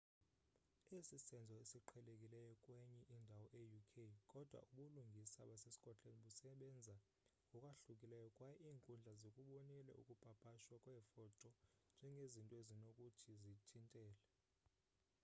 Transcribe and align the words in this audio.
esi 0.97 1.03
sisenzo 1.19 1.53
esiqhelekileyo 1.63 2.53
kwenye 2.65 3.01
indawo 3.15 3.45
e-uk 3.61 3.93
kodwa 4.33 4.59
ubulungisa 4.71 5.41
basescotland 5.49 6.17
busebenza 6.25 6.95
ngokwahlukileyo 7.49 8.27
kwaye 8.35 8.55
iinkundla 8.67 9.11
zikubonile 9.21 9.91
ukupapashwa 10.01 10.75
kweefoto 10.83 11.49
njengezinto 11.97 12.53
ezinokuthi 12.61 13.31
zithintele 13.41 14.23